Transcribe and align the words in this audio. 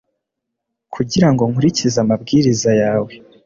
kugira 0.93 1.27
ngo 1.31 1.43
nkurikize 1.49 1.97
amabwiriza 2.03 2.71
yawe 2.81 3.11